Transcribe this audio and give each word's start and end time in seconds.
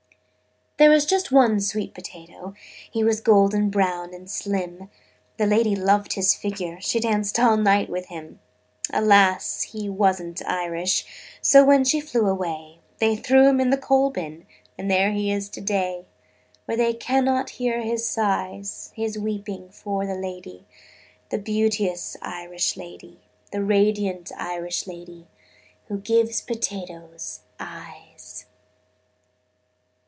"There 0.77 0.89
was 0.89 1.05
just 1.05 1.31
one 1.31 1.59
sweet 1.59 1.93
potato. 1.93 2.55
He 2.89 3.03
was 3.03 3.21
golden 3.21 3.69
brown 3.69 4.15
and 4.15 4.27
slim: 4.27 4.89
The 5.37 5.45
lady 5.45 5.75
loved 5.75 6.13
his 6.13 6.33
figure. 6.33 6.79
She 6.81 6.99
danced 6.99 7.37
all 7.37 7.55
night 7.55 7.87
with 7.87 8.07
him. 8.07 8.39
Alas, 8.91 9.61
he 9.61 9.87
wasn't 9.87 10.41
Irish. 10.47 11.05
So 11.39 11.63
when 11.63 11.83
she 11.83 12.01
flew 12.01 12.27
away, 12.27 12.79
They 12.97 13.15
threw 13.15 13.47
him 13.47 13.59
in 13.61 13.69
the 13.69 13.77
coal 13.77 14.09
bin 14.09 14.47
And 14.75 14.89
there 14.89 15.11
he 15.11 15.31
is 15.31 15.49
to 15.49 15.61
day, 15.61 16.07
Where 16.65 16.77
they 16.77 16.93
cannot 16.95 17.51
hear 17.61 17.83
his 17.83 18.09
sighs 18.09 18.91
His 18.95 19.19
weeping 19.19 19.69
for 19.69 20.07
the 20.07 20.15
lady, 20.15 20.65
The 21.29 21.37
beauteous 21.37 22.17
Irish 22.23 22.75
lady, 22.75 23.19
The 23.51 23.63
radiant 23.63 24.31
Irish 24.35 24.87
lady 24.87 25.27
Who 25.89 25.99
gives 25.99 26.41
potatoes 26.41 27.41
eyes." 27.59 28.45